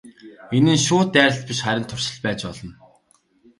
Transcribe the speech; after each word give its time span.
Энэ 0.57 0.73
нь 0.75 0.83
шууд 0.87 1.09
дайралт 1.13 1.43
биш 1.49 1.59
харин 1.65 1.85
туршилт 1.87 2.21
байж 2.25 2.39
болно. 2.47 2.73